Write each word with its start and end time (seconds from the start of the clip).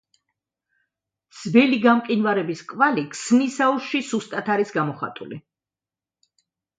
ძველი 1.41 1.77
გამყინვარების 1.83 2.63
კვალი 2.71 3.03
ქსნის 3.11 3.57
აუზში 3.65 4.01
სუსტად 4.07 4.49
არის 4.55 4.73
გამოხატული. 4.79 5.39